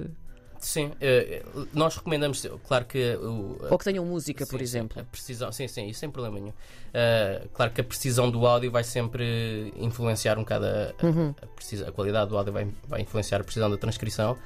Sim, 0.64 0.92
eh, 1.00 1.42
nós 1.74 1.94
recomendamos, 1.96 2.46
claro 2.66 2.86
que 2.86 3.16
o, 3.16 3.58
Ou 3.70 3.78
que 3.78 3.84
tenham 3.84 4.04
música, 4.04 4.46
Sim, 4.46 4.50
por 4.50 4.58
sim, 4.58 4.64
exemplo. 4.64 5.00
a 5.02 5.04
precisão, 5.04 5.52
sim, 5.52 5.68
sim, 5.68 5.86
isso 5.88 6.00
sem 6.00 6.10
problema 6.10 6.36
nenhum. 6.38 6.48
Uh, 6.52 7.48
claro 7.52 7.70
que 7.70 7.80
a 7.82 7.84
precisão 7.84 8.30
do 8.30 8.46
áudio 8.46 8.70
vai 8.70 8.82
sempre 8.82 9.72
influenciar 9.76 10.38
um 10.38 10.42
bocado 10.42 10.64
a, 10.64 10.68
a- 10.68 11.44
a 11.44 11.46
precisa- 11.48 11.88
a 11.88 11.92
qualidade 11.92 12.30
do 12.30 12.38
áudio, 12.38 12.52
vai, 12.52 12.66
vai 12.88 13.02
influenciar 13.02 13.42
a 13.42 13.44
precisão 13.44 13.70
da 13.70 13.76
transcrição. 13.76 14.38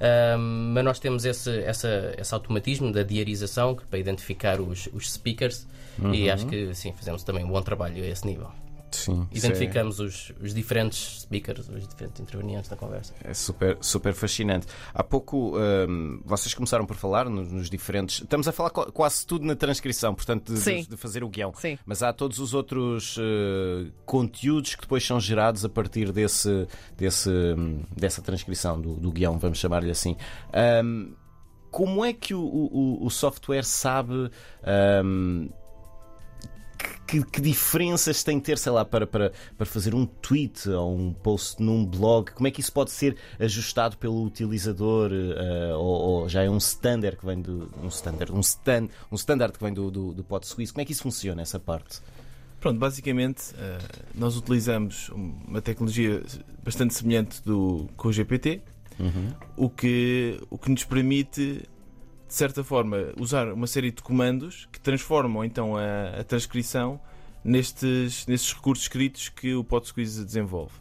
Um, 0.00 0.72
mas 0.74 0.84
nós 0.84 0.98
temos 0.98 1.24
esse, 1.26 1.50
essa, 1.60 2.14
esse 2.18 2.32
automatismo 2.34 2.90
da 2.92 3.02
diarização 3.02 3.74
que- 3.74 3.84
para 3.84 3.98
identificar 3.98 4.60
os, 4.60 4.88
os 4.94 5.12
speakers 5.12 5.66
e 6.12 6.30
acho 6.30 6.46
que 6.46 6.74
sim, 6.74 6.92
fazemos 6.92 7.22
também 7.22 7.44
um 7.44 7.48
bom 7.48 7.60
trabalho 7.62 8.02
a 8.02 8.06
esse 8.06 8.26
nível. 8.26 8.50
Sim, 8.96 9.26
é- 9.32 9.36
Identificamos 9.38 10.00
os, 10.00 10.32
os 10.40 10.54
diferentes 10.54 11.20
speakers, 11.22 11.68
os 11.68 11.86
diferentes 11.88 12.20
intervenientes 12.20 12.70
na 12.70 12.76
conversa. 12.76 13.12
É 13.22 13.32
super, 13.34 13.76
super 13.80 14.14
fascinante. 14.14 14.66
Há 14.94 15.02
pouco 15.04 15.56
hum, 15.58 16.20
vocês 16.24 16.54
começaram 16.54 16.86
por 16.86 16.96
falar 16.96 17.28
nos, 17.28 17.50
nos 17.52 17.68
diferentes. 17.70 18.20
Estamos 18.22 18.46
a 18.48 18.52
falar 18.52 18.70
qu- 18.70 18.90
quase 18.92 19.26
tudo 19.26 19.44
na 19.46 19.54
transcrição, 19.56 20.14
portanto, 20.14 20.52
de, 20.52 20.58
Sim. 20.60 20.82
de- 20.82 20.88
de 20.88 20.96
fazer 20.96 21.22
o 21.24 21.28
guião. 21.28 21.52
Sim. 21.56 21.78
Mas 21.84 22.02
há 22.02 22.12
todos 22.12 22.38
os 22.38 22.54
outros 22.54 23.16
eh, 23.18 23.90
conteúdos 24.04 24.74
que 24.74 24.80
depois 24.82 25.04
são 25.06 25.18
gerados 25.20 25.64
a 25.64 25.68
partir 25.68 26.12
desse, 26.12 26.66
desse, 26.96 27.28
hum, 27.30 27.82
dessa 27.96 28.22
transcrição 28.22 28.80
do, 28.80 28.94
do 28.94 29.10
guião, 29.12 29.38
vamos 29.38 29.58
chamar-lhe 29.58 29.90
assim. 29.90 30.16
Hum, 30.84 31.12
como 31.70 32.04
é 32.04 32.12
que 32.12 32.32
o, 32.32 32.40
o- 32.40 33.04
o 33.04 33.10
software 33.10 33.64
sabe. 33.64 34.30
hum, 35.04 35.48
que, 37.06 37.22
que 37.24 37.40
diferenças 37.40 38.22
tem 38.22 38.40
ter, 38.40 38.58
sei 38.58 38.72
lá, 38.72 38.84
para, 38.84 39.06
para, 39.06 39.32
para 39.56 39.66
fazer 39.66 39.94
um 39.94 40.06
tweet 40.06 40.68
ou 40.70 40.96
um 40.96 41.12
post 41.12 41.62
num 41.62 41.84
blog? 41.84 42.32
Como 42.32 42.48
é 42.48 42.50
que 42.50 42.60
isso 42.60 42.72
pode 42.72 42.90
ser 42.90 43.16
ajustado 43.38 43.96
pelo 43.96 44.24
utilizador? 44.24 45.12
eh, 45.12 45.74
ou, 45.74 46.22
ou 46.22 46.28
já 46.28 46.42
é 46.42 46.50
um 46.50 46.58
standard 46.58 47.16
que 47.16 47.26
vem 47.26 47.40
do. 47.40 47.70
Um 47.82 47.88
standard, 47.88 48.32
um, 48.32 48.40
stand, 48.40 48.88
um 49.10 49.16
standard 49.16 49.52
que 49.52 49.62
vem 49.62 49.72
do, 49.72 49.90
do, 49.90 50.14
do 50.14 50.24
PodSwiss? 50.24 50.70
Como 50.70 50.82
é 50.82 50.84
que 50.84 50.92
isso 50.92 51.02
funciona, 51.02 51.42
essa 51.42 51.58
parte? 51.58 52.00
Pronto, 52.60 52.78
basicamente 52.78 53.54
eh, 53.58 53.78
nós 54.14 54.36
utilizamos 54.36 55.10
uma 55.10 55.60
tecnologia 55.60 56.22
bastante 56.64 56.94
semelhante 56.94 57.42
do, 57.42 57.88
com 57.96 58.08
o 58.08 58.12
GPT, 58.12 58.62
o, 59.56 59.68
que, 59.68 60.40
o 60.48 60.56
que 60.56 60.70
nos 60.70 60.82
permite, 60.82 61.62
de 62.26 62.34
certa 62.34 62.64
forma, 62.64 63.12
usar 63.18 63.52
uma 63.52 63.66
série 63.66 63.90
de 63.90 64.02
comandos 64.02 64.68
que 64.72 64.80
transformam 64.80 65.44
então 65.44 65.76
a, 65.76 66.20
a 66.20 66.24
transcrição 66.24 67.00
nestes, 67.44 68.26
nestes 68.26 68.52
recursos 68.52 68.84
escritos 68.84 69.28
que 69.28 69.54
o 69.54 69.62
PodSqueeze 69.62 70.24
desenvolve. 70.24 70.74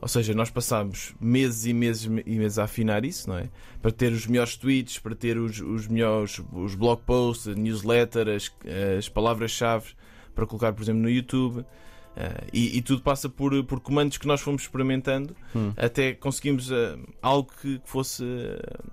Ou 0.00 0.08
seja, 0.08 0.34
nós 0.34 0.50
passamos 0.50 1.14
meses 1.18 1.64
e 1.64 1.72
meses 1.72 2.04
e 2.04 2.36
meses 2.36 2.58
a 2.58 2.64
afinar 2.64 3.06
isso, 3.06 3.26
não 3.26 3.38
é? 3.38 3.48
Para 3.80 3.90
ter 3.90 4.12
os 4.12 4.26
melhores 4.26 4.54
tweets, 4.54 4.98
para 4.98 5.14
ter 5.14 5.38
os, 5.38 5.60
os 5.60 5.88
melhores 5.88 6.42
os 6.52 6.74
blog 6.74 7.00
posts, 7.06 7.48
a 7.48 7.54
newsletter, 7.54 8.28
as, 8.28 8.52
as 8.98 9.08
palavras-chave 9.08 9.92
para 10.34 10.44
colocar, 10.46 10.74
por 10.74 10.82
exemplo, 10.82 11.00
no 11.00 11.08
YouTube. 11.08 11.64
Ah, 12.16 12.44
e, 12.52 12.76
e 12.76 12.82
tudo 12.82 13.02
passa 13.02 13.28
por, 13.28 13.64
por 13.64 13.80
comandos 13.80 14.18
que 14.18 14.26
nós 14.26 14.40
fomos 14.40 14.62
experimentando 14.62 15.34
Hum. 15.56 15.72
até 15.76 16.12
conseguimos 16.12 16.70
ah, 16.70 16.98
algo 17.22 17.50
que, 17.60 17.78
que 17.78 17.88
fosse, 17.88 18.24
ah, 18.24 18.84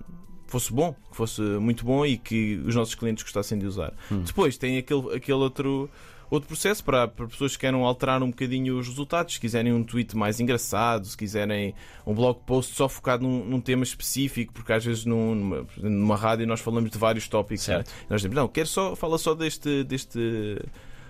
fosse 0.52 0.72
bom, 0.72 0.94
que 1.10 1.16
fosse 1.16 1.40
muito 1.40 1.84
bom 1.84 2.06
e 2.06 2.16
que 2.16 2.62
os 2.64 2.74
nossos 2.76 2.94
clientes 2.94 3.24
gostassem 3.24 3.58
de 3.58 3.66
usar. 3.66 3.92
Hum. 4.10 4.22
Depois 4.22 4.56
tem 4.56 4.78
aquele, 4.78 5.16
aquele 5.16 5.38
outro. 5.38 5.90
Outro 6.30 6.48
processo 6.48 6.82
para, 6.82 7.06
para 7.06 7.26
pessoas 7.28 7.52
que 7.52 7.58
queiram 7.60 7.84
alterar 7.84 8.22
um 8.22 8.30
bocadinho 8.30 8.78
os 8.78 8.88
resultados, 8.88 9.34
se 9.34 9.40
quiserem 9.40 9.70
um 9.70 9.84
tweet 9.84 10.16
mais 10.16 10.40
engraçado, 10.40 11.04
se 11.04 11.14
quiserem 11.14 11.74
um 12.06 12.14
blog 12.14 12.38
post 12.46 12.74
só 12.74 12.88
focado 12.88 13.22
num, 13.22 13.44
num 13.44 13.60
tema 13.60 13.82
específico, 13.82 14.50
porque 14.54 14.72
às 14.72 14.82
vezes 14.82 15.04
num- 15.04 15.34
numa, 15.34 15.66
numa 15.76 16.16
rádio 16.16 16.46
nós 16.46 16.60
falamos 16.60 16.90
de 16.90 16.96
vários 16.96 17.28
tópicos. 17.28 17.64
Certo. 17.64 17.86
né? 17.90 17.94
Nós 18.08 18.22
dizemos, 18.22 18.34
não, 18.34 18.48
quero 18.48 18.66
só, 18.66 18.96
fala 18.96 19.18
só 19.18 19.34
deste, 19.34 19.84
deste 19.84 20.58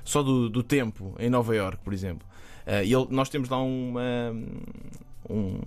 só 0.03 0.25
do, 0.25 0.49
do 0.51 0.61
tempo 0.61 1.15
em 1.21 1.31
Nova 1.31 1.55
York, 1.55 1.79
por 1.85 1.93
exemplo. 1.93 2.27
Eh, 2.67 2.87
e 2.87 2.93
ele- 2.93 3.07
nós 3.11 3.29
temos 3.29 3.49
lá 3.49 3.63
uma, 3.63 4.35
um, 5.31 5.61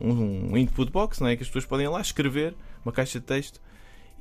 um 0.00 0.56
input 0.56 0.90
box 0.90 1.20
não 1.20 1.28
é? 1.28 1.36
que 1.36 1.42
as 1.42 1.48
pessoas 1.48 1.66
podem 1.66 1.86
ir 1.86 1.88
lá 1.88 2.00
escrever 2.00 2.54
uma 2.84 2.92
caixa 2.92 3.20
de 3.20 3.26
texto 3.26 3.60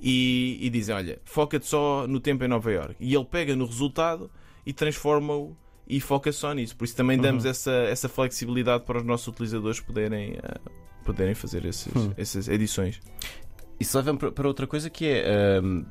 e, 0.01 0.57
e 0.62 0.69
dizem: 0.69 0.95
Olha, 0.95 1.19
foca-te 1.25 1.65
só 1.65 2.05
no 2.07 2.19
tempo 2.19 2.43
em 2.43 2.48
Nova 2.48 2.71
York. 2.71 2.95
E 3.00 3.13
ele 3.13 3.25
pega 3.25 3.55
no 3.55 3.65
resultado 3.65 4.29
e 4.65 4.74
transforma-o 4.74 5.55
e 5.88 6.00
foca 6.00 6.31
só 6.31 6.53
nisso. 6.53 6.75
Por 6.75 6.86
isso 6.86 6.95
também 6.95 7.17
damos 7.17 7.45
essa, 7.45 7.71
essa 7.71 8.07
flexibilidade 8.07 8.83
para 8.83 9.00
os 9.00 9.03
nossos 9.03 9.27
utilizadores 9.27 9.79
poderem, 9.79 10.33
eh, 10.41 10.59
poderem 11.03 11.33
fazer 11.33 11.65
esses, 11.65 11.93
Hum. 11.95 12.12
essas 12.15 12.48
edições. 12.48 13.01
Isso 13.79 13.98
leva-me 13.98 14.19
para 14.19 14.48
outra 14.48 14.67
coisa 14.67 14.89
que 14.89 15.07
é 15.07 15.59
hum, 15.63 15.86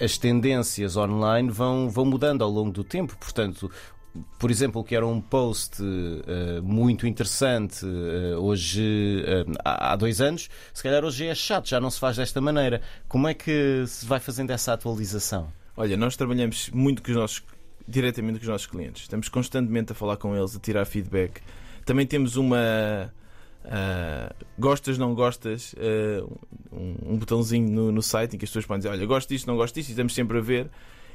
as 0.00 0.16
tendências 0.18 0.96
online 0.96 1.50
vão, 1.50 1.88
vão 1.88 2.04
mudando 2.06 2.42
ao 2.42 2.50
longo 2.50 2.72
do 2.72 2.82
tempo. 2.82 3.16
Portanto, 3.18 3.70
por 4.38 4.50
exemplo, 4.50 4.82
que 4.84 4.94
era 4.94 5.06
um 5.06 5.20
post 5.20 5.82
eh, 5.82 6.60
muito 6.62 7.06
interessante 7.06 7.84
eh, 7.84 8.36
hoje, 8.36 9.24
eh, 9.26 9.44
há 9.64 9.96
dois 9.96 10.20
anos, 10.20 10.48
se 10.72 10.82
calhar 10.82 11.04
hoje 11.04 11.26
é 11.26 11.34
chato, 11.34 11.68
já 11.68 11.80
não 11.80 11.90
se 11.90 11.98
faz 11.98 12.16
desta 12.16 12.40
maneira. 12.40 12.80
Como 13.08 13.28
é 13.28 13.34
que 13.34 13.84
se 13.86 14.06
vai 14.06 14.20
fazendo 14.20 14.50
essa 14.50 14.72
atualização? 14.72 15.52
Olha, 15.76 15.96
nós 15.96 16.16
trabalhamos 16.16 16.70
muito 16.70 17.02
com 17.02 17.10
os 17.10 17.16
nossos, 17.16 17.42
diretamente 17.86 18.38
com 18.38 18.42
os 18.42 18.48
nossos 18.48 18.66
clientes. 18.66 19.02
Estamos 19.02 19.28
constantemente 19.28 19.92
a 19.92 19.94
falar 19.94 20.16
com 20.16 20.36
eles, 20.36 20.56
a 20.56 20.58
tirar 20.58 20.84
feedback. 20.84 21.40
Também 21.84 22.06
temos 22.06 22.36
uma. 22.36 23.12
ah, 23.64 24.32
gostas, 24.58 24.98
não 24.98 25.14
gostas, 25.14 25.74
ah, 25.78 26.26
um, 26.72 27.14
um 27.14 27.16
botãozinho 27.16 27.70
no, 27.70 27.92
no 27.92 28.02
site 28.02 28.34
em 28.34 28.38
que 28.38 28.44
as 28.44 28.50
pessoas 28.50 28.66
podem 28.66 28.80
dizer: 28.80 28.90
Olha, 28.90 29.06
gosto 29.06 29.28
disto, 29.28 29.46
não 29.46 29.56
gosto 29.56 29.74
disto, 29.74 29.88
e 29.88 29.92
estamos 29.92 30.14
sempre 30.14 30.38
a 30.38 30.40
ver. 30.40 30.68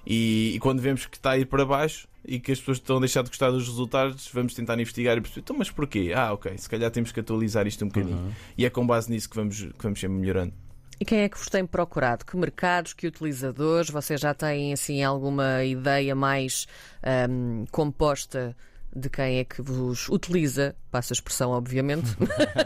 E, 0.06 0.54
e 0.56 0.60
quando 0.60 0.82
vemos 0.82 1.06
que 1.06 1.18
está 1.18 1.32
a 1.32 1.38
ir 1.38 1.46
para 1.46 1.66
baixo 1.66 2.08
e 2.26 2.40
que 2.40 2.52
as 2.52 2.60
pessoas 2.60 2.78
estão 2.78 2.98
a 2.98 3.00
deixar 3.00 3.24
de 3.24 3.30
gostar 3.30 3.52
dos 3.52 3.68
resultados, 3.68 4.30
vamos 4.34 4.54
tentar 4.54 4.80
investigar 4.80 5.18
e 5.18 5.22
perceber: 5.22 5.42
então, 5.42 5.56
mas 5.58 5.70
porquê? 5.70 6.12
Ah, 6.16 6.34
ok, 6.34 6.58
se 6.58 6.70
calhar 6.70 6.92
temos 6.92 7.12
que 7.12 7.20
atualizar 7.20 7.68
isto 7.68 7.84
um 7.84 7.88
bocadinho. 7.88 8.34
E 8.58 8.66
é 8.66 8.70
com 8.70 8.86
base 8.86 9.10
nisso 9.10 9.30
que 9.30 9.36
vamos, 9.36 9.62
que 9.62 9.84
vamos 9.84 10.00
sempre 10.00 10.18
melhorando. 10.18 10.54
E 11.00 11.06
quem 11.06 11.20
é 11.20 11.30
que 11.30 11.38
vos 11.38 11.48
tem 11.48 11.66
procurado? 11.66 12.26
Que 12.26 12.38
mercados, 12.38 12.94
que 12.94 13.08
utilizadores? 13.08 13.90
Vocês 13.90 14.22
já 14.22 14.34
têm 14.34 14.74
assim 14.74 15.04
alguma 15.04 15.64
ideia 15.64 16.16
mais 16.16 16.68
ahm, 17.02 17.66
composta 17.72 18.56
de 18.96 19.10
quem 19.10 19.40
é 19.40 19.44
que 19.44 19.62
vos 19.62 20.08
utiliza? 20.08 20.76
Passa 20.92 21.14
a 21.14 21.16
expressão, 21.16 21.52
obviamente. 21.52 22.10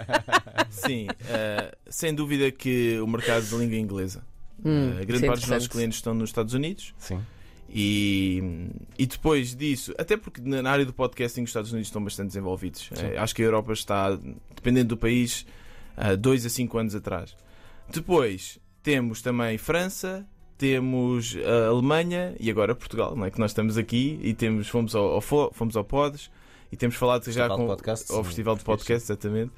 Sim, 0.70 1.08
eh, 1.30 1.76
sem 1.90 2.14
dúvida 2.14 2.52
que 2.52 3.00
o 3.00 3.08
mercado 3.08 3.50
da 3.50 3.58
língua 3.58 3.78
inglesa. 3.78 4.24
Hum, 4.66 4.90
Eh, 4.90 4.92
a 4.92 4.96
isso 5.00 5.06
grande 5.08 5.24
é 5.26 5.28
parte 5.28 5.40
dos 5.42 5.50
nossos 5.50 5.68
clientes 5.68 5.98
estão 5.98 6.14
nos 6.14 6.30
Estados 6.30 6.54
Unidos 6.54 6.94
Sim. 6.98 7.20
e, 7.70 8.70
e 8.98 9.06
depois 9.06 9.56
disso, 9.56 9.94
até 9.98 10.18
porque 10.18 10.42
na 10.42 10.70
área 10.70 10.86
do 10.86 10.94
podcasting 10.94 11.44
os 11.44 11.50
Estados 11.50 11.72
Unidos 11.72 11.88
estão 11.90 12.04
bastante 12.04 12.28
desenvolvidos. 12.28 12.90
Eh, 12.98 13.18
acho 13.18 13.36
que 13.36 13.42
a 13.42 13.46
Europa 13.46 13.74
está, 13.74 14.18
dependendo 14.56 14.90
do 14.90 14.98
país, 14.98 15.46
dois 16.20 16.46
a 16.46 16.50
cinco 16.50 16.78
anos 16.78 16.96
atrás. 16.96 17.36
Depois 17.92 18.60
temos 18.84 19.22
também 19.22 19.58
França, 19.58 20.26
temos 20.58 21.36
a 21.46 21.68
Alemanha 21.68 22.36
e 22.40 22.50
agora 22.50 22.74
Portugal, 22.76 23.16
não 23.16 23.26
é? 23.26 23.32
que 23.32 23.40
nós 23.40 23.52
estamos 23.52 23.78
aqui 23.78 24.20
e 24.24 24.34
temos, 24.34 24.68
fomos, 24.68 24.96
ao, 24.96 25.06
ao 25.14 25.22
Fo- 25.22 25.52
fomos 25.54 25.76
ao 25.78 25.84
Pods 25.84 26.30
e 26.72 26.78
temos 26.78 26.96
falado 26.96 27.24
já 27.24 27.26
Festival 27.48 27.50
de 27.58 27.64
com 27.64 27.68
Podcasts, 27.68 28.12
ao 28.12 28.18
sim, 28.18 28.24
Festival 28.26 28.56
de. 28.56 28.64
Podcast, 28.64 29.06
exatamente. 29.12 29.52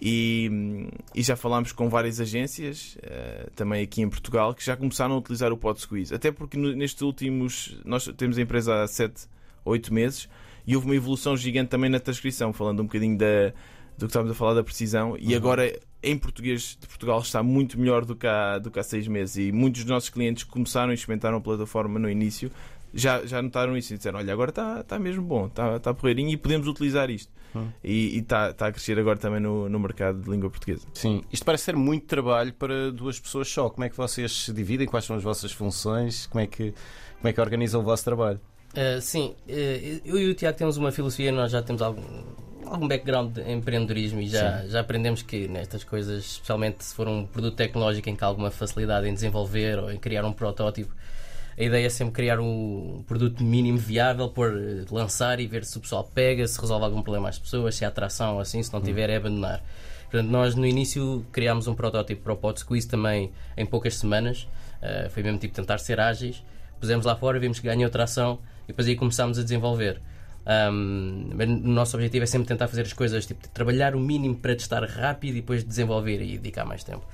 E, 0.00 0.88
e 1.14 1.22
já 1.22 1.34
falámos 1.36 1.72
com 1.72 1.88
várias 1.88 2.20
agências, 2.20 2.96
eh, 3.02 3.48
também 3.54 3.82
aqui 3.82 4.00
em 4.00 4.08
Portugal, 4.08 4.54
que 4.54 4.64
já 4.64 4.76
começaram 4.76 5.14
a 5.14 5.18
utilizar 5.18 5.52
o 5.52 5.56
Pod 5.56 5.80
Squeeze. 5.80 6.14
Até 6.14 6.30
porque 6.30 6.56
no- 6.56 6.72
nestes 6.74 7.02
últimos. 7.02 7.76
Nós 7.84 8.06
temos 8.16 8.38
a 8.38 8.42
empresa 8.42 8.82
há 8.82 8.86
7, 8.86 9.26
8 9.64 9.92
meses 9.92 10.28
e 10.66 10.76
houve 10.76 10.86
uma 10.86 10.94
evolução 10.94 11.36
gigante 11.36 11.70
também 11.70 11.90
na 11.90 11.98
transcrição, 11.98 12.52
falando 12.52 12.80
um 12.80 12.84
bocadinho 12.86 13.18
da, 13.18 13.48
do 13.96 14.00
que 14.00 14.06
estávamos 14.06 14.30
a 14.30 14.34
falar 14.34 14.54
da 14.54 14.62
precisão. 14.62 15.16
E 15.18 15.34
agora 15.34 15.76
em 16.02 16.16
português 16.16 16.76
de 16.80 16.86
Portugal 16.86 17.20
está 17.20 17.42
muito 17.42 17.78
melhor 17.78 18.04
do 18.04 18.14
que 18.14 18.26
há, 18.26 18.58
do 18.58 18.70
que 18.70 18.78
há 18.78 18.82
6 18.82 19.08
meses. 19.08 19.36
E 19.36 19.52
muitos 19.52 19.82
dos 19.82 19.90
nossos 19.90 20.10
clientes 20.10 20.44
começaram 20.44 20.92
e 20.92 20.94
experimentaram 20.94 21.38
a 21.38 21.40
plataforma 21.40 21.98
no 21.98 22.10
início. 22.10 22.50
Já, 22.94 23.24
já 23.26 23.42
notaram 23.42 23.76
isso 23.76 23.92
e 23.92 23.96
disseram: 23.96 24.18
Olha, 24.18 24.32
agora 24.32 24.50
está, 24.50 24.80
está 24.80 24.98
mesmo 24.98 25.22
bom, 25.22 25.46
está, 25.46 25.76
está 25.76 25.92
porreirinho 25.92 26.30
e 26.30 26.36
podemos 26.36 26.66
utilizar 26.66 27.10
isto. 27.10 27.30
Hum. 27.54 27.68
E 27.82 28.18
está, 28.18 28.50
está 28.50 28.66
a 28.66 28.72
crescer 28.72 28.98
agora 28.98 29.18
também 29.18 29.40
no, 29.40 29.68
no 29.68 29.78
mercado 29.78 30.20
de 30.20 30.30
língua 30.30 30.50
portuguesa. 30.50 30.86
Sim, 30.94 31.22
isto 31.32 31.44
parece 31.44 31.64
ser 31.64 31.76
muito 31.76 32.06
trabalho 32.06 32.52
para 32.52 32.90
duas 32.90 33.18
pessoas 33.18 33.48
só. 33.48 33.68
Como 33.68 33.84
é 33.84 33.88
que 33.88 33.96
vocês 33.96 34.44
se 34.44 34.52
dividem? 34.52 34.86
Quais 34.86 35.04
são 35.04 35.16
as 35.16 35.22
vossas 35.22 35.52
funções? 35.52 36.26
Como 36.26 36.42
é 36.42 36.46
que, 36.46 36.72
como 37.16 37.28
é 37.28 37.32
que 37.32 37.40
organizam 37.40 37.80
o 37.80 37.84
vosso 37.84 38.04
trabalho? 38.04 38.40
Uh, 38.72 39.00
sim, 39.00 39.34
uh, 39.48 40.00
eu 40.04 40.18
e 40.18 40.30
o 40.30 40.34
Tiago 40.34 40.56
temos 40.56 40.76
uma 40.76 40.92
filosofia, 40.92 41.32
nós 41.32 41.50
já 41.50 41.62
temos 41.62 41.80
algum, 41.80 42.02
algum 42.72 42.88
background 42.88 43.34
de 43.34 43.50
empreendedorismo 43.50 44.20
e 44.20 44.28
já, 44.28 44.66
já 44.66 44.80
aprendemos 44.80 45.22
que 45.22 45.48
nestas 45.48 45.84
coisas, 45.84 46.24
especialmente 46.24 46.84
se 46.84 46.94
for 46.94 47.08
um 47.08 47.26
produto 47.26 47.56
tecnológico 47.56 48.08
em 48.08 48.16
que 48.16 48.24
há 48.24 48.26
alguma 48.26 48.50
facilidade 48.50 49.08
em 49.08 49.14
desenvolver 49.14 49.78
ou 49.78 49.92
em 49.92 49.98
criar 49.98 50.24
um 50.24 50.32
protótipo, 50.32 50.94
a 51.58 51.62
ideia 51.62 51.86
é 51.86 51.90
sempre 51.90 52.14
criar 52.14 52.38
um 52.38 53.02
produto 53.06 53.42
mínimo 53.42 53.78
viável, 53.78 54.28
por 54.28 54.52
lançar 54.90 55.40
e 55.40 55.46
ver 55.46 55.64
se 55.64 55.76
o 55.76 55.80
pessoal 55.80 56.04
pega, 56.04 56.46
se 56.46 56.60
resolve 56.60 56.84
algum 56.84 57.02
problema 57.02 57.28
às 57.28 57.38
pessoas, 57.38 57.74
se 57.74 57.84
há 57.84 57.88
atração 57.88 58.34
ou 58.34 58.40
assim, 58.40 58.62
se 58.62 58.72
não 58.72 58.80
tiver 58.80 59.10
é 59.10 59.16
abandonar. 59.16 59.60
Portanto, 60.08 60.30
nós 60.30 60.54
no 60.54 60.64
início 60.64 61.26
criámos 61.32 61.66
um 61.66 61.74
protótipo 61.74 62.22
para 62.22 62.32
o 62.32 62.36
Pod 62.36 62.60
Squeeze 62.60 62.86
também 62.86 63.32
em 63.56 63.66
poucas 63.66 63.96
semanas, 63.96 64.48
uh, 64.80 65.10
foi 65.10 65.22
mesmo 65.24 65.38
tipo 65.38 65.52
tentar 65.52 65.78
ser 65.78 65.98
ágeis, 65.98 66.44
pusemos 66.78 67.04
lá 67.04 67.16
fora, 67.16 67.40
vimos 67.40 67.58
que 67.58 67.66
ganhou 67.66 67.90
tração 67.90 68.38
e 68.64 68.68
depois 68.68 68.86
aí 68.86 68.94
começámos 68.94 69.36
a 69.36 69.42
desenvolver. 69.42 70.00
Um, 70.48 71.30
mas 71.34 71.46
o 71.46 71.68
nosso 71.68 71.94
objetivo 71.96 72.24
é 72.24 72.26
sempre 72.26 72.48
tentar 72.48 72.68
fazer 72.68 72.82
as 72.82 72.94
coisas, 72.94 73.26
tipo, 73.26 73.46
trabalhar 73.50 73.94
o 73.94 74.00
mínimo 74.00 74.34
para 74.34 74.56
testar 74.56 74.82
rápido 74.82 75.36
e 75.36 75.40
depois 75.42 75.62
desenvolver 75.62 76.22
e 76.22 76.38
dedicar 76.38 76.64
mais 76.64 76.82
tempo. 76.82 77.06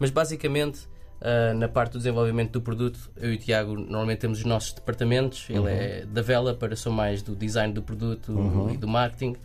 Mas 0.00 0.10
basicamente, 0.10 0.88
uh, 1.20 1.54
na 1.54 1.68
parte 1.68 1.92
do 1.92 1.98
desenvolvimento 1.98 2.52
do 2.52 2.62
produto, 2.62 3.10
eu 3.16 3.32
e 3.32 3.36
o 3.36 3.38
Tiago 3.38 3.74
normalmente 3.74 4.20
temos 4.20 4.38
os 4.38 4.44
nossos 4.46 4.72
departamentos. 4.72 5.46
Ele 5.50 5.70
é 5.70 6.06
developer, 6.06 6.70
eu 6.70 6.76
sou 6.76 6.92
mais 6.92 7.20
do 7.22 7.36
design 7.36 7.74
do 7.74 7.82
produto 7.82 8.70
e 8.72 8.76
do 8.78 8.88
marketing. 8.88 9.36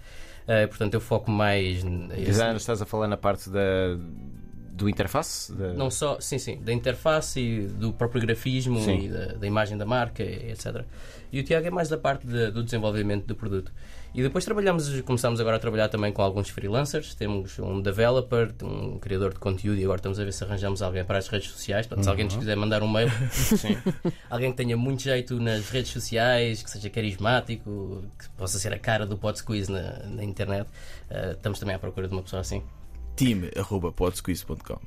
Uh, 0.44 0.68
portanto, 0.70 0.94
eu 0.94 1.02
foco 1.02 1.30
mais. 1.30 1.84
Design, 1.84 2.56
estás 2.56 2.82
a 2.82 2.86
falar 2.86 3.10
na 3.10 3.18
parte 3.18 3.50
da, 3.50 3.98
do 4.74 4.90
interface? 4.90 5.54
Da... 5.54 5.74
não 5.74 5.90
só, 5.92 6.20
sim, 6.20 6.38
sim, 6.40 6.58
da 6.62 6.74
interface 6.74 7.40
e 7.40 7.68
do 7.68 7.94
próprio 7.94 8.22
grafismo 8.22 8.82
Sim. 8.82 9.06
e 9.06 9.08
da, 9.10 9.26
da 9.34 9.48
imagem 9.48 9.78
da 9.78 9.86
marca, 9.86 10.24
etc. 10.24 10.84
E 11.32 11.40
o 11.40 11.44
Tiago 11.44 11.68
é 11.68 11.70
mais 11.70 11.90
da 11.90 11.98
parte 11.98 12.26
de- 12.28 12.52
do 12.52 12.64
desenvolvimento 12.64 13.26
do 13.26 13.36
produto. 13.36 13.72
E 14.16 14.22
depois 14.22 14.46
trabalhamos, 14.46 15.02
começamos 15.02 15.40
agora 15.40 15.56
a 15.56 15.60
trabalhar 15.60 15.90
também 15.90 16.12
com 16.14 16.22
alguns 16.22 16.48
freelancers. 16.48 17.16
Temos 17.16 17.58
um 17.58 17.82
developer, 17.82 18.54
um 18.62 19.00
criador 19.00 19.34
de 19.34 19.40
conteúdo 19.40 19.80
e 19.80 19.84
agora 19.84 19.98
estamos 19.98 20.20
a 20.20 20.24
ver 20.24 20.32
se 20.32 20.44
arranjamos 20.44 20.84
alguém 20.84 21.04
para 21.04 21.18
as 21.18 21.28
redes 21.28 21.50
sociais. 21.50 21.88
Portanto, 21.88 22.04
se 22.04 22.10
alguém 22.12 22.26
nos 22.26 22.36
quiser 22.36 22.56
mandar 22.56 22.84
um 22.84 22.88
mail, 22.88 23.10
alguém 24.30 24.52
que 24.52 24.58
tenha 24.58 24.78
muito 24.78 25.02
jeito 25.02 25.40
nas 25.40 25.68
redes 25.70 25.92
sociais, 25.92 26.62
que 26.62 26.70
seja 26.70 26.90
carismático, 26.92 28.04
que 28.20 28.30
possa 28.38 28.60
ser 28.60 28.72
a 28.74 28.78
cara 28.78 29.06
do 29.06 29.18
Pod 29.18 29.38
Squeeze 29.38 29.72
na, 29.72 30.04
na 30.04 30.24
internet, 30.24 30.68
eh, 31.10 31.32
estamos 31.32 31.60
também 31.60 31.74
à 31.76 31.80
procura 31.80 32.08
de 32.08 32.14
uma 32.14 32.22
pessoa 32.22 32.42
assim. 32.42 32.62
time.podsqueeze.com 33.16 34.80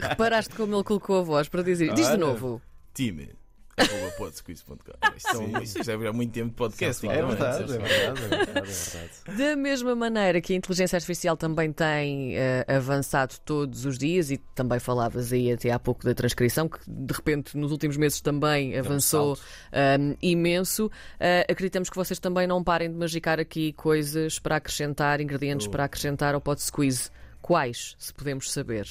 Reparaste 0.00 0.54
como 0.56 0.74
ele 0.76 0.84
colocou 0.84 1.18
a 1.18 1.22
voz 1.22 1.48
para 1.48 1.62
dizer. 1.62 1.92
Diz 1.94 2.08
de 2.08 2.16
novo. 2.16 2.60
time.podsqueeze.com 2.94 4.76
Isto, 5.16 5.32
são- 5.32 5.62
isto 5.62 5.82
já 5.84 5.92
é 5.92 6.10
muito 6.12 6.32
tempo 6.32 6.48
de 6.50 6.54
podcasting. 6.56 7.08
É 7.08 7.22
verdade, 7.24 7.62
é 7.62 7.66
verdade, 7.66 7.92
é 7.94 8.12
verdade, 8.12 8.50
é 8.58 8.62
verdade. 8.62 9.38
Da 9.38 9.54
mesma 9.56 9.94
maneira 9.94 10.40
que 10.40 10.52
a 10.52 10.56
inteligência 10.56 10.96
artificial 10.96 11.36
também 11.36 11.70
tem 11.72 12.36
eh, 12.36 12.64
avançado 12.66 13.34
todos 13.44 13.84
os 13.84 13.96
dias, 13.98 14.30
e 14.32 14.38
também 14.54 14.80
falavas 14.80 15.32
aí 15.32 15.52
até 15.52 15.70
há 15.70 15.78
pouco 15.78 16.04
da 16.04 16.14
transcrição, 16.14 16.68
que 16.68 16.78
de 16.88 17.12
repente 17.14 17.56
nos 17.56 17.70
últimos 17.70 17.96
meses 17.96 18.20
também 18.20 18.76
avançou 18.76 19.38
ahm, 19.72 20.14
imenso, 20.20 20.90
eh, 21.20 21.46
acreditamos 21.48 21.88
que 21.90 21.96
vocês 21.96 22.18
também 22.18 22.46
não 22.48 22.64
parem 22.64 22.90
de 22.90 22.96
magicar 22.96 23.38
aqui 23.38 23.72
coisas 23.74 24.38
para 24.40 24.56
acrescentar, 24.56 25.20
ingredientes 25.20 25.66
para 25.68 25.84
acrescentar 25.84 26.34
ao 26.34 26.40
Pod 26.40 26.60
Squeeze. 26.60 27.10
Quais, 27.40 27.94
se 27.98 28.12
podemos 28.12 28.50
saber? 28.50 28.88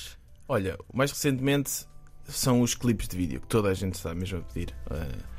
Olha, 0.47 0.77
mais 0.93 1.11
recentemente 1.11 1.85
são 2.25 2.61
os 2.61 2.73
clipes 2.73 3.07
de 3.07 3.17
vídeo 3.17 3.41
que 3.41 3.47
toda 3.47 3.69
a 3.69 3.73
gente 3.73 3.95
está 3.95 4.13
mesmo 4.13 4.39
a 4.39 4.41
pedir. 4.41 4.73
Uh, 4.89 5.37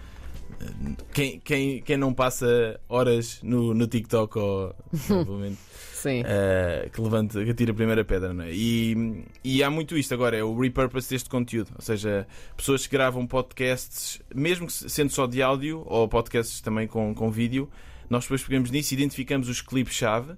Quem, 1.12 1.38
quem, 1.40 1.82
quem 1.82 1.96
não 1.96 2.12
passa 2.12 2.80
horas 2.88 3.40
no, 3.42 3.74
no 3.74 3.86
TikTok 3.86 4.38
ou 4.38 4.74
provavelmente, 5.06 5.58
Sim. 5.92 6.22
eh, 6.24 6.88
que 6.92 7.00
levante, 7.00 7.44
que 7.44 7.50
atira 7.50 7.70
a 7.70 7.74
primeira 7.74 8.04
pedra, 8.04 8.32
não 8.32 8.44
é? 8.44 8.52
E, 8.52 9.24
e 9.44 9.62
há 9.62 9.70
muito 9.70 9.96
isto 9.96 10.12
agora, 10.14 10.36
é 10.36 10.42
o 10.42 10.58
repurpose 10.58 11.10
deste 11.10 11.28
conteúdo. 11.28 11.70
Ou 11.76 11.82
seja, 11.82 12.26
pessoas 12.56 12.86
que 12.86 12.92
gravam 12.92 13.26
podcasts, 13.26 14.20
mesmo 14.34 14.68
sendo 14.70 15.10
só 15.12 15.26
de 15.26 15.42
áudio, 15.42 15.82
ou 15.86 16.08
podcasts 16.08 16.60
também 16.60 16.88
com, 16.88 17.14
com 17.14 17.30
vídeo, 17.30 17.70
nós 18.10 18.24
depois 18.24 18.42
pegamos 18.42 18.70
nisso, 18.70 18.94
identificamos 18.94 19.48
os 19.48 19.60
clipes-chave. 19.60 20.32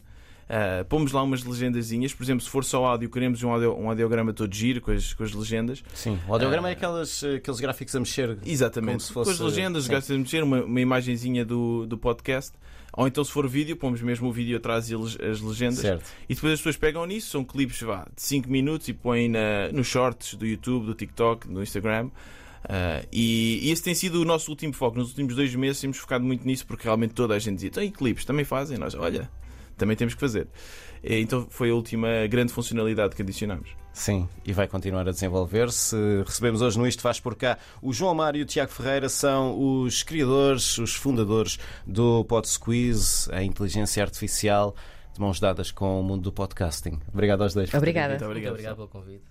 Uh, 0.51 0.85
pomos 0.87 1.13
lá 1.13 1.23
umas 1.23 1.45
legendazinhas, 1.45 2.13
por 2.13 2.25
exemplo, 2.25 2.43
se 2.43 2.51
for 2.51 2.65
só 2.65 2.85
áudio, 2.85 3.09
queremos 3.09 3.41
um, 3.45 3.51
audio, 3.51 3.73
um 3.79 3.89
audiograma 3.89 4.33
todo 4.33 4.53
giro 4.53 4.81
com 4.81 4.91
as, 4.91 5.15
com 5.15 5.23
as 5.23 5.33
legendas. 5.33 5.81
Sim, 5.95 6.19
o 6.27 6.33
audiograma 6.33 6.69
é 6.69 6.73
aquelas, 6.73 7.23
eh, 7.23 7.37
aqueles 7.37 7.61
gráficos 7.61 7.95
a 7.95 8.01
mexer. 8.01 8.37
Exatamente, 8.45 8.91
Como 8.95 9.01
se 9.01 9.13
fosse- 9.13 9.39
com 9.39 9.45
as 9.47 9.55
legendas, 9.55 9.85
sim. 9.85 9.93
gasta 9.93 10.13
de 10.13 10.19
mexer 10.19 10.43
uma, 10.43 10.65
uma 10.65 10.81
imagenzinha 10.81 11.45
do, 11.45 11.87
do 11.87 11.97
podcast. 11.97 12.53
Ou 12.95 13.07
então, 13.07 13.23
se 13.23 13.31
for 13.31 13.47
vídeo, 13.49 13.77
pomos 13.77 14.03
mesmo 14.03 14.29
o 14.29 14.33
vídeo 14.33 14.57
atrás 14.57 14.91
e 14.91 14.95
as 14.97 15.17
as 15.21 15.41
legendas. 15.41 15.79
Certo. 15.79 16.05
E 16.29 16.35
depois 16.35 16.55
as 16.55 16.59
pessoas 16.59 16.77
pegam 16.77 17.07
nisso, 17.07 17.31
são 17.31 17.45
clipes 17.45 17.81
vá, 17.83 18.05
de 18.13 18.21
5 18.21 18.51
minutos 18.51 18.89
e 18.89 18.93
põem 18.93 19.29
na, 19.29 19.71
nos 19.73 19.87
shorts 19.87 20.35
do 20.35 20.45
YouTube, 20.45 20.87
do 20.87 20.95
TikTok, 20.95 21.47
do 21.47 21.63
Instagram. 21.63 22.11
Ah, 22.69 23.03
e, 23.13 23.61
e 23.69 23.71
esse 23.71 23.85
tem 23.85 23.95
sido 23.95 24.21
o 24.21 24.25
nosso 24.25 24.51
último 24.51 24.73
foco. 24.73 24.99
Nos 24.99 25.11
últimos 25.11 25.37
dois 25.37 25.55
meses 25.55 25.81
temos 25.81 25.97
focado 25.99 26.25
muito 26.25 26.45
nisso 26.45 26.67
porque 26.67 26.85
realmente 26.85 27.15
toda 27.15 27.35
a 27.35 27.39
gente 27.39 27.55
dizia: 27.55 27.69
então, 27.69 27.83
e 27.85 27.91
clipes 27.93 28.25
também 28.25 28.45
fazem? 28.45 28.77
Nós, 28.77 28.95
olha, 28.97 29.31
também 29.81 29.97
temos 29.97 30.15
que 30.15 30.21
fazer. 30.21 30.47
E, 31.03 31.17
então 31.19 31.47
foi 31.51 31.71
a 31.71 31.75
última 31.75 32.27
grande 32.29 32.53
funcionalidade 32.53 33.17
que 33.17 33.23
adicionamos. 33.23 33.71
Sim, 33.93 34.29
e 34.45 34.53
vai 34.53 34.69
continuar 34.69 35.09
a 35.09 35.11
desenvolver-se. 35.11 35.97
Recebemos 36.25 36.63
hoje 36.63 36.79
no 36.79 36.87
Isto 36.87 37.03
Faz 37.03 37.19
Por 37.19 37.35
Cá 37.35 37.59
o 37.83 37.93
João 37.93 38.15
Mário 38.15 38.39
e 38.39 38.43
o 38.43 38.47
Tiago 38.47 38.71
Ferreira, 38.71 39.09
são 39.09 39.83
os 39.83 40.03
criadores, 40.05 40.79
os 40.79 40.95
fundadores 40.95 41.59
do 41.85 42.25
Pod 42.25 42.49
Squeeze, 42.49 43.29
a 43.33 43.43
inteligência 43.43 44.03
artificial, 44.03 44.77
de 45.13 45.21
mãos 45.21 45.41
dadas 45.41 45.73
com 45.73 46.01
o 46.01 46.05
mundo 46.05 46.23
do 46.23 46.33
podcasting. 46.33 47.01
Obrigado 47.13 47.43
aos 47.43 47.53
dois. 47.53 47.75
Obrigada. 47.75 48.11
Muito 48.11 48.21
Muito 48.21 48.31
obrigado. 48.31 48.53
obrigado 48.53 48.77
pelo 48.77 48.89
convite. 48.89 49.25